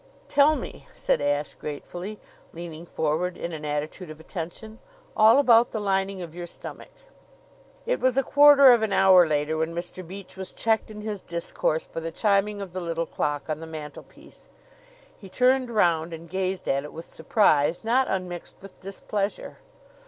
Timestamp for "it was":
7.85-8.17